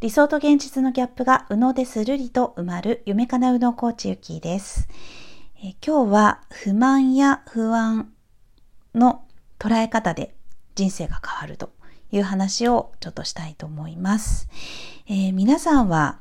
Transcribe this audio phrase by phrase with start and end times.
[0.00, 4.88] 理想と現実のギャップが右脳でするりと埋まる夢かなうのコーチゆきです、
[5.64, 8.12] え今日は不満や不安
[8.94, 9.24] の
[9.58, 10.34] 捉え方で
[10.74, 11.70] 人生が変わると
[12.12, 14.50] いう話をちょっとしたいと思います。
[15.06, 16.18] えー、皆さんは、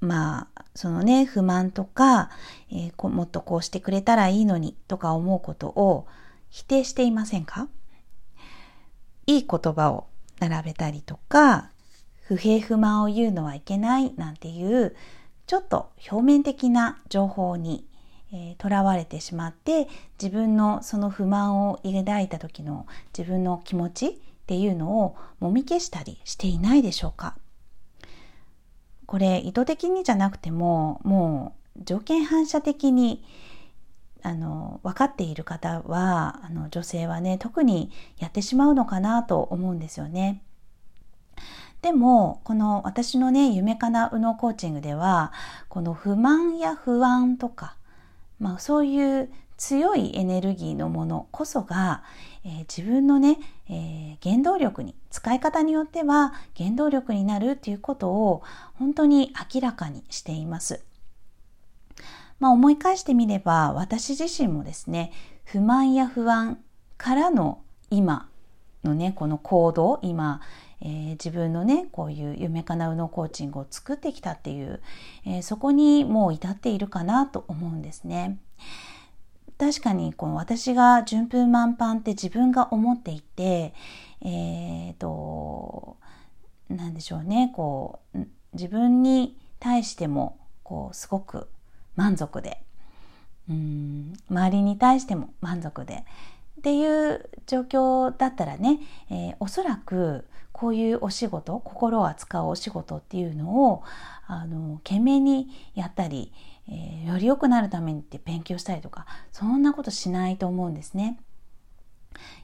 [0.00, 2.30] まあ、そのね、不満とか、
[2.70, 6.06] えー、もっとこうしてくれたらいいのにとか思うことを
[6.48, 7.68] 否定していませんか？
[9.26, 10.06] いい言葉を
[10.40, 11.70] 並べたりとか、
[12.28, 14.94] 不平不満を言うのはいけないなんていう
[15.46, 17.86] ちょっと表面的な情報に
[18.58, 19.88] とら、えー、われてしまって
[20.20, 24.12] 自分のその不満を抱いた時の自分の気持ちっ
[24.46, 27.34] ていうのをもみ消したりしていないでしょうか？
[29.06, 33.24] これ意図的にじゃなくてももう条件反射的に
[34.22, 40.42] あの分かっている方はあの女性はね特にやってしまうのかなと思うんですよね。
[41.82, 45.32] でも、この私のね、夢かなうのコーチングでは、
[45.68, 47.76] この不満や不安とか、
[48.40, 52.02] まあそういう強いエネルギーのものこそが、
[52.44, 58.42] えー、自分のね、えー、原動力に、使い方によっては原動力になるっていうことを
[58.74, 60.84] 本当に明らかにしています。
[62.40, 65.12] まあ思い返してみれば、私自身もですね、
[65.44, 66.58] 不満や不安
[66.96, 68.28] からの今
[68.84, 70.40] のね、この行動、今、
[70.80, 74.80] えー、自分のねこういう夢かなうのコーチングを作ってきたっていう、
[75.26, 78.38] えー、そこにもう至っているかなと思うんですね。
[79.58, 83.74] 確かにこの私が順風満帆って自分が思っていて、
[84.22, 85.96] えーと、
[86.68, 88.18] なんでしょうねこう
[88.52, 91.48] 自分に対してもこうすごく
[91.96, 92.62] 満足で
[93.50, 96.04] うん周りに対しても満足で
[96.58, 103.84] っていう状況だったらね、えー、おそらくこういうお仕事心を扱うお仕事っていうのを
[104.26, 106.32] あの懸命にやったり、
[106.68, 111.20] えー、より良くなるためにって勉強したりとかそんなことしないと思うんですね。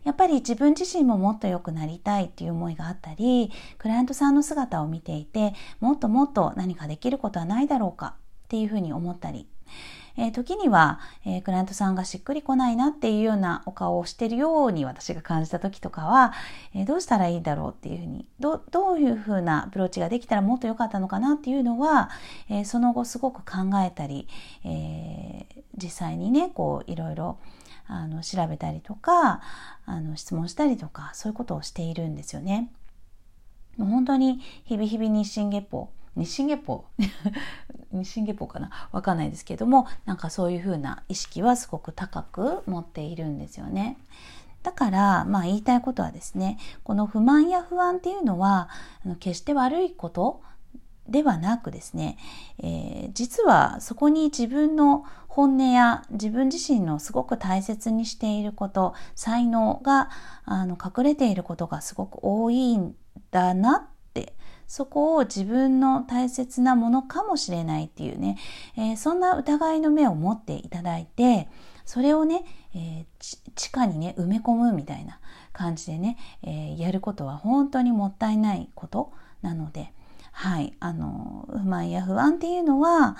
[0.05, 9.49] やっぱり自分自身ももっと良くなりたいっていう思いがあったりクライアントさんの姿を見ていてもっともっと何かできることはないだろうかっていうふうに思ったり
[10.17, 16.33] えー、時には、えー、クライアントさんがしっくりこないなっていうようなお顔をしてるように私が感じた時とかは、
[16.75, 22.11] えー、どうしたらいいだろうっていうふうにどどういうふうなアプローチができたらもっと良かったのかなっていうのは、
[22.49, 24.29] えその後すごく考えたり、
[24.65, 27.39] え実際にねこういろいろ
[27.87, 29.41] あの調べたりとか
[29.87, 32.71] あの質問したりとかそういうことをしているんですよね。
[33.77, 36.85] もう本当に日々日々日進月歩日進月歩
[37.93, 38.71] 日進月歩かな？
[38.93, 43.99] わかんないですけどもなんかそういうふうな意識はすごく高く持っているんですよね。
[44.65, 48.71] だから、まあ言いたいことはですね、この不満や不安っていうのは、
[49.21, 50.41] 決して悪いこと
[51.07, 52.17] ではなくですね、
[52.59, 60.09] えー、実はそこに自分の本音や自分自身のすごく大切にしていること、才能が
[60.47, 62.95] あの隠れていることがすごく多いん
[63.31, 63.83] だなっ
[64.67, 68.39] そこを自分の大切なものかもしれないっていうね、
[68.77, 71.49] えー、そんな疑いの目を持っていただいて、
[71.85, 72.45] それをね、
[72.75, 75.21] えー、地下にね、埋め込むみたいな
[75.53, 79.93] 感じでね、えー、やることは本当にもったいないことなので、
[80.33, 83.17] はい、あの、不満や不安っていうのは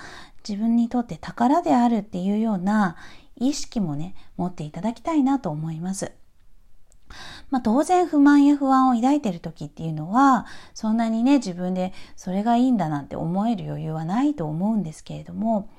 [0.47, 2.97] 自分にとって宝であるっていうような
[3.37, 6.11] 意識もね、持っていただきたいなと思います。
[7.49, 15.69] まあ、当然不満や不安を抱いてる時っていうのはそんなにね自分でそれがいいんだなんて思える余裕はないと思うんですけれども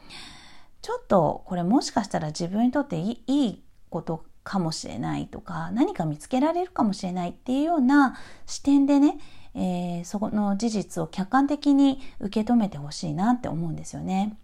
[0.83, 8.17] ちょっとこれもしかしたら自分にとっていいことかもしれないとか何か見つけられるかもしれないっていうような
[8.47, 9.19] 視点でね、
[9.55, 14.39] えー、そこの事実を客観的に受け止めてほしいなって思うんですよね。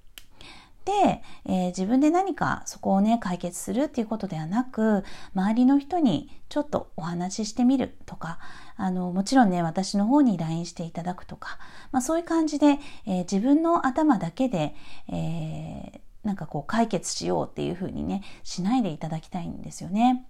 [0.84, 5.04] で、えー、自分で何かそこをね解決するっていうことではなく
[5.34, 8.38] 周りの人にちょっとお話ししてみるとか
[8.76, 11.58] あのもちろんね私の方に LINE していただくとか、
[11.92, 14.74] まあ、そういう感じで、えー、自分の頭だけで、
[15.08, 20.26] えー、なんかこう解決しようっていうふうにねしないでいただきたいんですよね。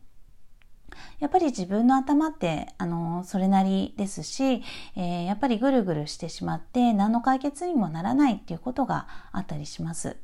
[1.21, 4.63] やっぱり自分の頭ってあのそれなりですし、
[4.95, 10.17] えー、やっぱりぐるぐるしてしまって何の解決にもならないっていうことがあったりします。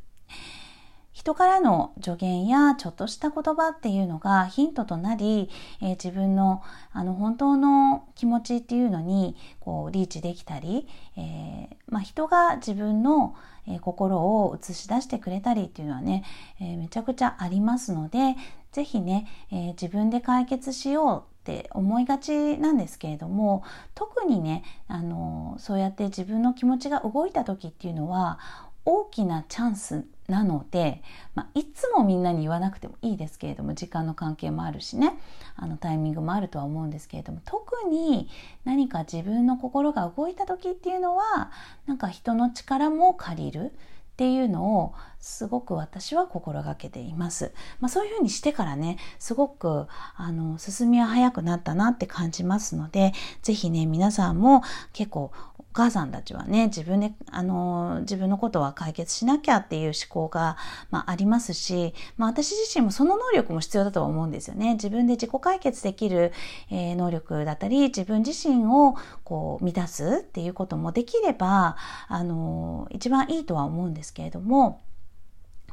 [1.13, 5.51] 人からの助言やちょっとした言葉っていうのがヒントとなり、
[5.83, 10.87] えー、自分のあの本当の気持ちっていうのにこうリーチできたり、
[11.17, 13.35] えー、まあ、人が自分の、
[13.83, 16.25] 心を映し出してくれたりっていうのはね、
[16.59, 18.35] えめちゃくちゃありますので
[18.73, 23.65] 是非ね、え自分で解決しようっって思いがちなんですけれども
[23.95, 28.39] 特にねあのそうやって自分の気持ちが動いた時っていうのは
[28.85, 31.03] 大きなチャンスなので、
[31.35, 35.19] まあ、いつもみんなに言わなくてもいいですけれども時間の関係もあるしね。
[35.57, 38.29] あのタイミングもあるとは思うんですけれども特に
[38.65, 41.51] 何か自分の心が動いた時っていうのは
[41.87, 43.71] なんか人の力も借りるっ
[44.19, 47.53] ていうのをすごく私は心がけています。
[47.81, 49.87] まあ、そういうふうにしてからね、すごく
[50.17, 53.13] あの進みは早くなったなって感じますので、
[53.43, 54.63] ぜひね、皆さんも
[54.93, 60.57] 結構お母さんたちはね、自分で、あの、自分のことは解決しなきゃっていう思考が、
[60.91, 64.75] まあ、ありますし、まあ、私自身もその能力も必要だとは思うんですよね。
[64.75, 66.33] 自分で自己解決できる、
[66.71, 71.77] えー、能力だったり、自分自身をこう満たすっていうこともできれば、
[72.09, 74.81] あの、一番いいとは思うんですけれども、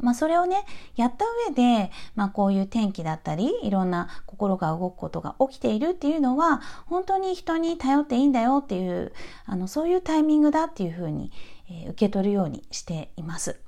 [0.05, 0.65] まあそれをね、
[0.95, 9.13] やった上で、まあこういう天気だったり、いろんな心が動くことが起きているっていうのは、本当に人に頼っていいんだよっていう、
[9.45, 11.31] あの、そういうタイミングだっていうふうに、
[11.69, 13.59] えー、受け取るようにしています。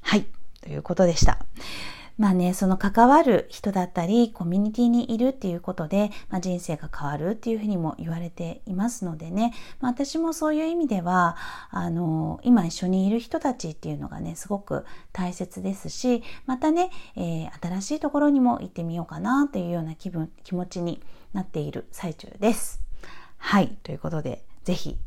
[0.00, 0.24] はい。
[0.62, 1.44] ということでした。
[2.18, 11.36] まあね、その関わる人だったり、コミュニティにいるっていうことで、まあ、人生が変わるっていうふうにも言われていますのでね、まあ、私もそういう意味では、
[11.70, 22.80] あの、今一緒にいる人たちっていうのがね、すごく大切ですし、またね、えー、新しいところにも行ってみようかなというような気分、気持ちになっている最中です。
[23.38, 24.98] はい、ということで、ぜひ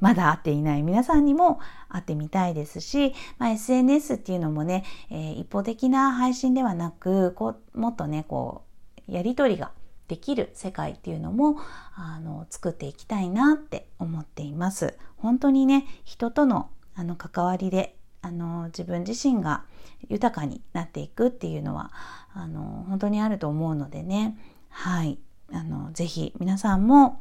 [0.00, 8.62] まだ会っていない皆さんにも会ってみたいですし、まあ、SNS っていうのもね、えー、一方的な配信ではなく、こう、もっとね、こ
[9.08, 9.72] う、やりとりが
[10.08, 11.56] できる世界っていうのも、
[11.94, 14.98] あの、作っていきたいなって思っています。
[15.16, 19.64] 本当にね、人との、あの、関わりで、あの、自分自身が
[20.08, 21.92] 豊かになっていくっていうのは、
[22.34, 24.36] あの、本当にあると思うのでね、
[24.68, 25.18] はい。
[25.52, 27.20] あの、ぜひ皆さんも、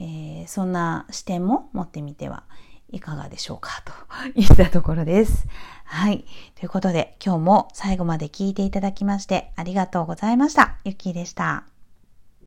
[0.00, 2.44] えー、そんな視点も持ってみては
[2.90, 3.92] いかがでしょうかと
[4.34, 5.46] いったところです。
[5.84, 6.24] はい。
[6.54, 10.76] ということで今日も最後まで聞いていただきましてありがとうございました。
[10.84, 11.73] ゆきでした。